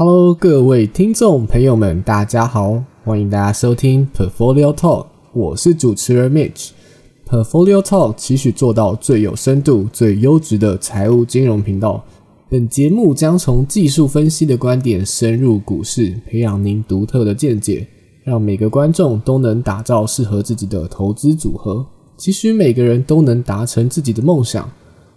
[0.00, 6.68] Hello，各位听众朋友们，大家好，欢迎大家收听 Portfolio Talk，我是主持人 Mitch。
[7.28, 12.04] Portfolio Talk 期许做到最有深度、最优质的财务金融频道。
[12.48, 17.84] 本节目将从技术分析的观点深入股市，培养您独特的见解，
[18.22, 21.84] 让每个观众都能打造适合自己的投资组合。
[22.16, 24.70] 期许每个人都能达成自己的梦想。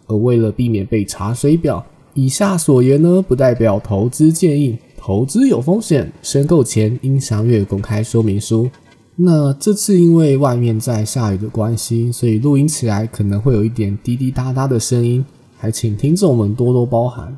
[0.07, 8.69] 而为了避免被查水表，以下所言呢不代表投资建议，投资有风险，申购前应详阅公开说明书。
[9.15, 15.23] 那这次因为外面在下雨的关系，所以录音起来可能会有一点滴滴答答的声音，
[15.57, 17.37] 还请听众们多多包涵。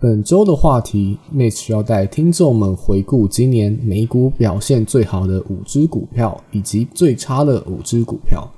[0.00, 8.48] 本周的话题，Mitch 要带听众们回顾今年美股表现最好的五只股票，以及最差的五只股票。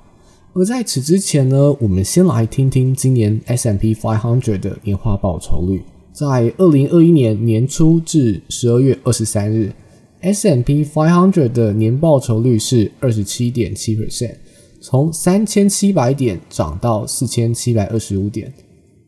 [0.53, 5.81] 而在此之前呢，我们先来听听今年 S M P five hundred 的年化报酬率。
[6.11, 9.73] 在二零二一年年初至十二月二十三日
[10.19, 14.35] ，S M P five hundred 的年报酬率是二十七点七 percent，
[14.81, 18.53] 从三千七百点涨到四千七百二十五点。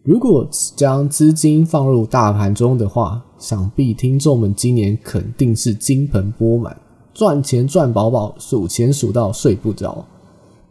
[0.03, 0.47] 如果
[0.77, 6.75] 将资金放入大盘中的话，想必听众们今年肯定是金盆钵满，
[7.13, 10.05] 赚钱赚饱饱，数钱数到睡不着。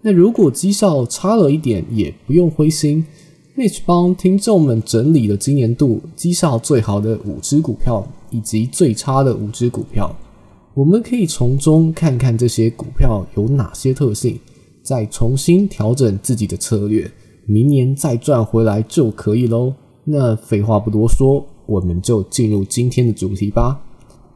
[0.03, 3.05] 那如果绩效差了一点，也不用灰心。
[3.56, 10.11] Mitch 帮听众们整理了今年度绩效最好的五只股票，以及最差的五只股票，
[10.75, 14.41] 我们可以从中看看这些股票有哪些特性，
[14.83, 17.08] 再重新调整自己的策略，
[17.47, 19.73] 明年再赚回来就可以喽。
[20.05, 23.80] 那废话不多说，我们就进入今天的主题吧。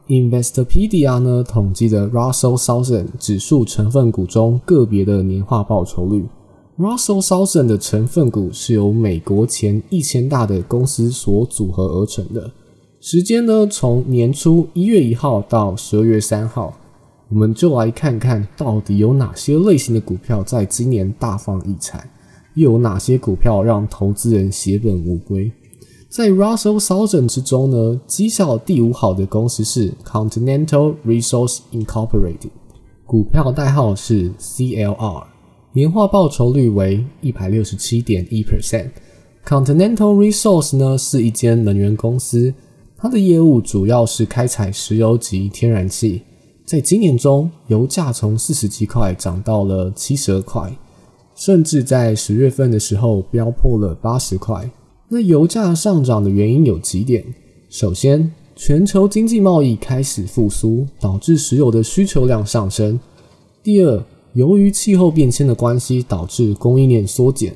[0.07, 6.25] Investopedia 呢统计的 Russell Thousand 指数成分股中个别的年化报酬率。
[6.77, 12.49] Russell Thousand 的成分股是由美国前一千大的公司所组合而成的。
[13.01, 16.73] 时间呢从年初一月一号到十二月三号，
[17.29, 22.09] 我们就来看看到底有哪些类型的股票在今年大放异彩，
[22.55, 25.51] 又有哪些股票让投资人血本无归。
[26.09, 32.49] 在 Russell Thousand 之中呢，绩效第五好的公司是 Continental Resource Incorporated，
[33.05, 35.23] 股票代号是 CLR，
[35.73, 38.89] 年化报酬率为一百六十七点一 percent。
[39.45, 42.53] Continental Resource 呢是一间能源公司，
[42.97, 46.21] 它的业务主要是开采石油及天然气。
[46.65, 50.73] 在今年中，油价从四十几块涨到了七十二块，
[51.35, 54.69] 甚至在十月份的时候飙破了八十块。
[55.09, 57.23] 那油价上涨的原因有几点：
[57.69, 62.99] 首先，全球经济贸易开始复苏，导致石油的需求量上升；
[63.63, 64.03] 第二，
[64.33, 67.53] 由于气候变迁的关系，导致供应链缩减；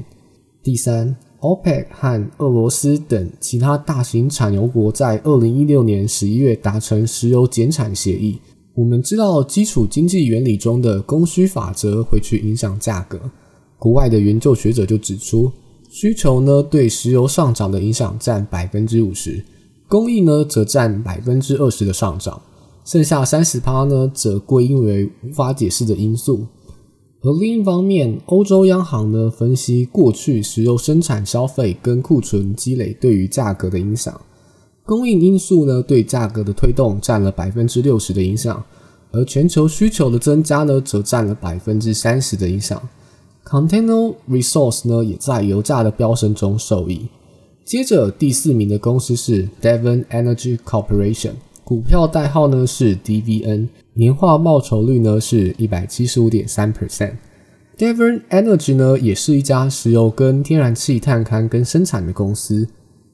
[0.64, 8.40] 第三，OPEC 和俄罗斯等其他大型产油国在二零一六年十一月达成石油减产协议。
[8.76, 13.20] 我们知道，基础经济原理中的供需法则会去影响价格。
[13.78, 15.52] 国外的研究学者就指出。
[15.94, 19.44] 需求呢，对石油上涨的影响占百分之五十，
[19.90, 22.42] 供应呢则占百分之二十的上涨，
[22.86, 26.48] 剩下三十趴呢则归因为无法解释的因素。
[27.24, 34.18] 而另一方面，欧洲央行呢分析过去石油生产、消费跟库存积累对于价格的影响，
[34.86, 38.64] 供应因素呢对价格的推动占了百分之六十的影响，
[39.12, 42.82] 而全球需求的增加呢则占了百分之三十的影响。
[43.52, 47.02] Container Resource 呢，也在油价的飙升中受益。
[47.66, 51.32] 接着第四名的公司是 Devon Energy Corporation，
[51.66, 57.16] 股票代号呢是 DVN，年化报酬率呢是一百七十五点三 percent。
[57.78, 62.66] Devon Energy 呢，也是一家石油跟天然气探勘跟生产的公司。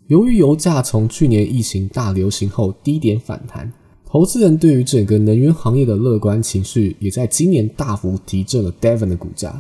[0.05, 3.73] 由于油价从去年疫情大流行后低点反弹，
[4.05, 9.59] 投资人对于整个能源行业的乐观情绪，也在今年大幅提振了 Devon 的股价。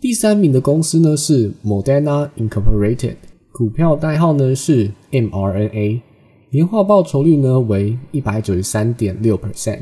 [0.00, 3.16] 第三名的公司呢是 Moderna Incorporated，
[3.52, 6.00] 股票代号呢是 mRNA，
[6.48, 9.80] 年化报酬率呢为一百九十三点六 percent。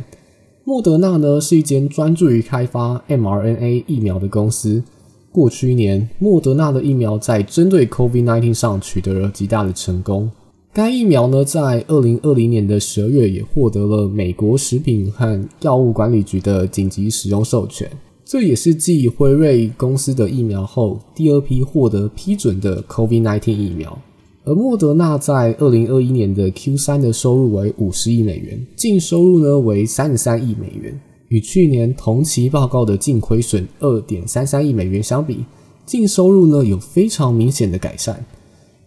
[0.65, 4.83] 莫德纳呢是一间专注于开发 mRNA 疫苗的公司。
[5.31, 10.29] 过去一年，莫德纳的疫苗在针对 COVID-19 上取得了极大的成功。
[10.73, 17.89] 该疫苗呢在二零二零年的十二月也获得了美国食品和药物管理局的紧急使用授权。
[18.31, 23.99] 这也是继辉瑞公司的疫苗后第二批获得批准的 COVID-19 疫苗。
[24.45, 35.47] 而莫德纳在二零二一年的 Q 三的收入为五十亿美元，净收入呢为三十三亿美元，与去年同期报告的净亏损二点三三亿美元相比，
[35.87, 38.23] 净收入呢有非常明显的改善。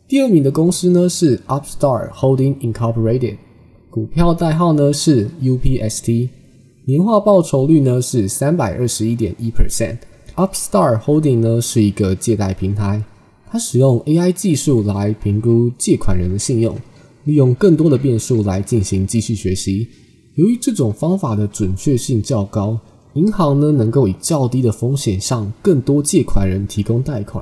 [0.08, 3.38] 第二名的公司呢是 Upstart Holding Incorporated，
[3.90, 6.30] 股票代号呢是 UPST，
[6.92, 9.96] 年化报酬率呢是三百二十一点一 percent。
[10.36, 13.02] Upstart Holding 呢是一个借贷平台，
[13.50, 16.76] 它使用 AI 技术来评估借款人的信用，
[17.24, 19.88] 利用更多的变数来进行继续学习。
[20.36, 22.78] 由于这种方法的准确性较高，
[23.14, 27.42] 银行呢能够以较低的风险向更多借款人提供贷款。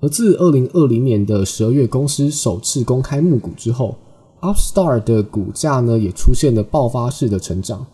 [0.00, 3.94] 而自二零二零年的十二月公司首次公开募股之后
[4.40, 7.86] ，Upstart 的股价呢也出现了爆发式的成长。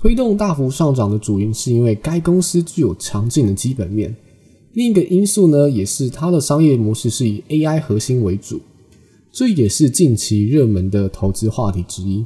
[0.00, 4.14] 推动大幅上涨的主因是因为该公司具有强劲的基本面。
[4.74, 8.60] 另一个因素呢，也是它的商业模式是以 AI 核心为主，
[9.32, 12.24] 这也是近期热门的投资话题之一。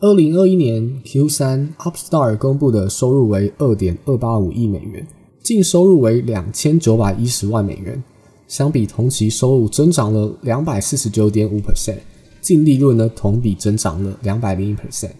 [0.00, 5.06] 二零二一年 Q 三，Upstart 公布的收入为二点二八五亿美元，
[5.42, 8.02] 净收入为两千九百一十万美元。
[8.46, 11.98] 相比同期收入增长了两百四十九点五 percent，
[12.42, 15.12] 净利润呢同比增长了两百零一 percent。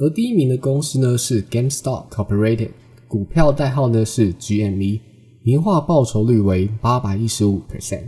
[0.00, 2.70] 而第一名的公司呢是 GameStop Corporated，
[3.08, 5.00] 股票代号呢是 GME，
[5.42, 8.04] 年化报酬率为八百一十五 percent。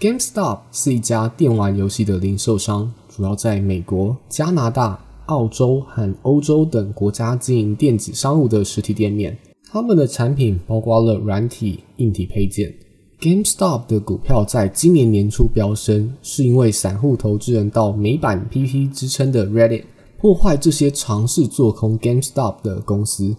[0.00, 9.36] GameStop 是一家电玩游戏的零售商，主要在美国、加拿大、澳洲和欧洲等国家经营电子商务的实体店面。
[9.70, 12.74] 他们的产品包括了软体、硬体配件。
[13.20, 19.84] GameStop 的股票在今年年初飙升，是因为散户投资人到美版 PP 之称的 Reddit
[20.24, 23.36] 破坏这些尝试做空 GameStop 的公司，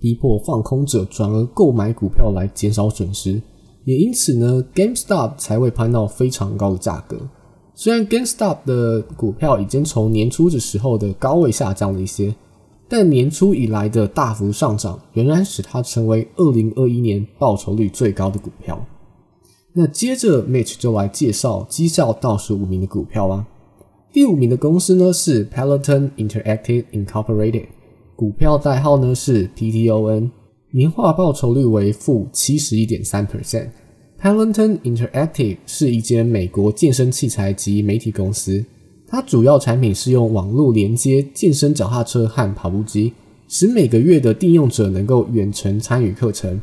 [0.00, 3.40] 逼迫放空者转而购买股票来减少损失。
[3.84, 7.16] 也因此呢，GameStop 才会攀到非常高的价格。
[7.76, 12.34] 虽然 GameStop 的股票已经从年初的时候的高位下降了一些，
[12.88, 18.84] 但年初以来的大幅上涨，仍然使它成为2021年报酬率最高的股票。
[19.72, 23.46] 那接着，Mitch 就来介绍绩效倒数五名的股票啦。
[24.14, 27.64] 第五名的公司呢是 Peloton Interactive Incorporated，
[28.14, 30.30] 股票代号呢是 PTON，
[30.70, 33.70] 年化报酬率为负七十一点三 percent。
[34.22, 38.64] Peloton Interactive 是一间美国健身器材及媒体公司，
[39.08, 43.12] 它主要产品是用网络连接健身脚踏车和跑步机，
[43.48, 46.60] 使每个月的订用者能够远程参与课程。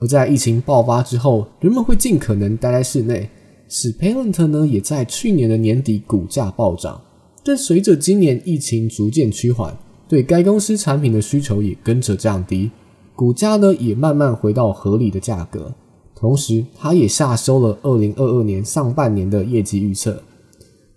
[0.00, 3.30] 而在疫情爆发之后，人们会尽可能待在室内，
[3.72, 7.00] 使 Peloton 呢也在去年的年底股价暴涨。
[7.44, 9.74] 但随着今年疫情逐渐趋缓，
[10.08, 12.72] 对该公司产品的需求也跟着降低，
[13.14, 15.72] 股价呢也慢慢回到合理的价格。
[16.16, 20.20] 同时，它也下收了二零二二年上半年的业绩预测。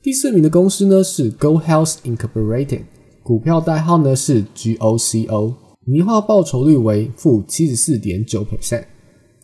[0.02, 2.82] 第四名的公司呢是 Go Health Incorporated，
[3.22, 5.54] 股票代号呢是 GOCO，
[5.86, 8.86] 年化报酬率为负七十四点九 percent。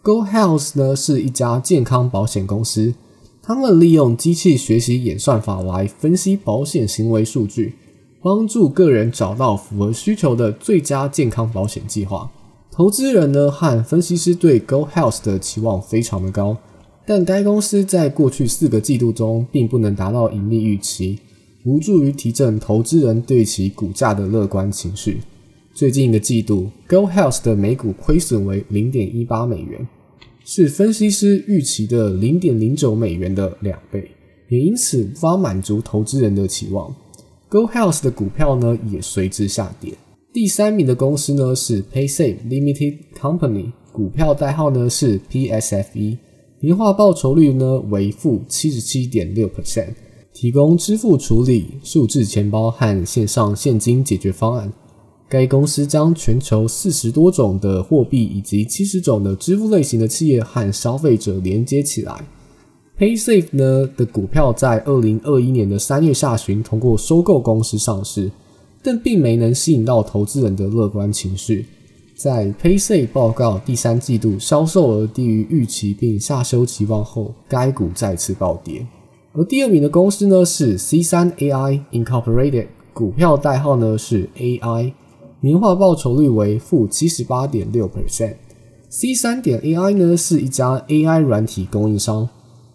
[0.01, 2.93] Go Health 呢是一家健康保险公司，
[3.49, 7.73] 他们利用机器学习演算法来分析保险行为数据，
[8.21, 12.29] 帮助个人找到符合需求的最佳健康保险计划。
[12.71, 16.55] 投资人呢和分析师对 Go Health 的期望非常的高，
[17.07, 21.17] 但该公司在过去四个季度中并不能达到盈利预期，
[21.65, 25.21] 无助于提振投资人对其股价的乐观情绪。
[25.73, 29.87] 最近一个季度，Go Health 的每股亏损为零点一八美元，
[30.51, 34.09] 是分析师预期的零点零九美元的两倍，
[34.47, 36.91] 也因此无法满足投资人的期望。
[37.49, 39.93] Go Health 的股票呢也随之下跌。
[40.33, 46.17] 第三名的公司呢是 PaySafe Limited Company，股票代号呢是 PSFE，
[46.61, 49.93] 年化报酬率呢为负七十七点六 percent，
[50.33, 54.73] 提供支付处理、数字钱包和线上现金解决方案。
[55.29, 62.19] 该公司将全球四十多种的货币以及七十种的支付类型的企业和消费者连接起来。
[62.97, 68.31] PaySafe 呢的股票在二零二一年的三月下旬通过收购公司上市，
[68.81, 71.65] 但并没能吸引到投资人的乐观情绪。
[72.15, 78.85] 在 PaySafe 报告第三季度销售额低于预期并下修期望后，该股再次暴跌。
[79.31, 84.91] 而第二名的公司呢是 C 三 AI Incorporated，股票代号呢是 AI。
[85.41, 88.35] 年化报酬率为负七十八点六 percent。
[88.89, 92.27] C 三点 AI 呢是一家 AI 软体供应商，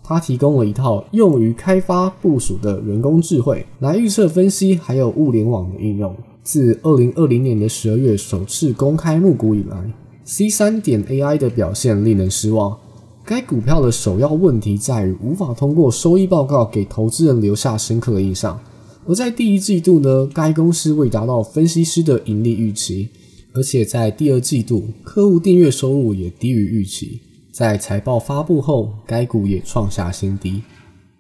[0.03, 6.15] 它提供了一套用于开发部署的人工智慧，来预测分析还有物联网的应用。
[6.43, 9.77] 自二零二零年的十二月首次公开募股以来
[10.25, 12.79] ，C 三点 AI 的表现令人失望。
[13.27, 18.59] 该股票的首要问题在于无法通过收益报告给投资人留下深刻的印象。
[19.07, 23.11] 而在第一季度呢，该公司未达到分析师的盈利预期，
[23.53, 27.21] 而且在第二季度，客户订阅收入也低于预期。
[27.53, 30.63] 在财报发布后，该股也创下新低。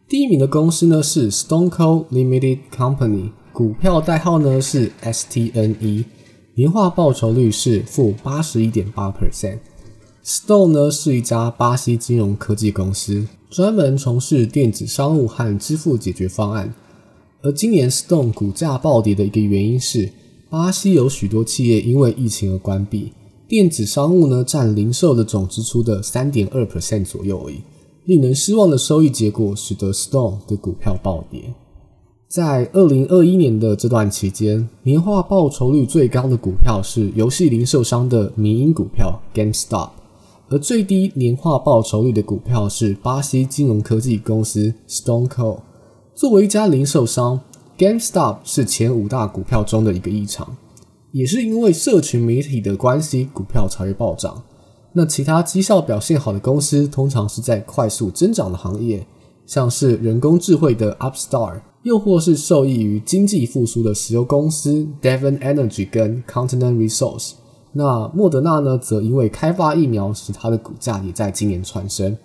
[0.08, 6.04] 第一名的公司呢是 Stone Cold Limited Company，股票代号呢是 STNE，
[6.54, 9.58] 年化报酬率是负八十一点八 percent。
[10.24, 16.72] Stone 呢是一家巴西金融科技公司，专门从事电子商务和支付解决方案。
[17.44, 20.10] 而今年 Stone 股价暴跌的一个原因是，
[20.48, 23.12] 巴西有许多企业因为疫情而关闭，
[23.46, 27.56] 电子商务呢占零售的总支出的三点二 percent 左右而已。
[28.06, 31.52] 令人失望的收益结果，使得 Stone 的股票暴跌。
[32.28, 39.90] 在二零二一年的这段期间，年化报酬率最高的股票是游戏零售商的民营股票 GameStop，
[40.48, 45.58] 而最低年化报酬率的股票是巴西金融科技公司 StoneCo。
[46.14, 47.40] 作为一家零售商
[47.76, 50.56] ，GameStop 是前五大股票中的一个异常，
[51.10, 54.40] 也是因为社群媒体的关系，股票才会暴涨。
[54.92, 59.04] 那其他绩效表现好的公司，通常是在快速增长的行业，
[59.44, 67.32] 像是人工智慧的 Upstart，又或是受益于经济复苏的石油公司 Devon Energy 跟 Continent Resource。
[67.72, 72.16] 那莫德纳呢，则因为开发疫苗，使它的股价也在今年窜升。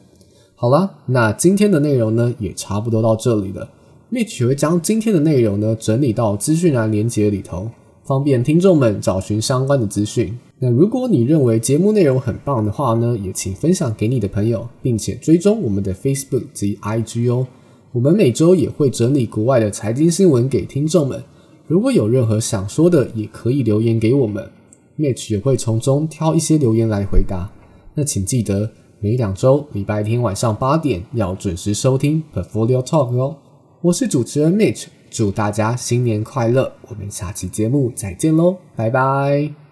[0.53, 3.67] 好了，那今天的内容呢，也差不多到这里了。
[4.11, 7.69] Mitch 会将今天的内容呢整理到资讯栏连接里头，
[8.03, 10.35] 方便听众们找寻相关的资讯。
[10.57, 17.45] 那如果你认为节目内容很棒的话呢，也请分享给你的朋友，并且追踪我们的 Facebook 及 IG 哦。
[17.91, 21.23] 我们每周也会整理国外的财经新闻给听众们。
[21.67, 24.49] 如果有任何想说的，也可以留言给我们
[24.97, 27.47] ，Mitch 也会从中挑一些留言来回答。
[27.93, 33.35] 那请记得每两周礼拜天晚上八点要准时收听 Portfolio Talk 哦。
[33.81, 36.73] 我是主持人 Mitch，祝大家新年快乐！
[36.89, 39.68] 我们下期节目再见喽，拜拜。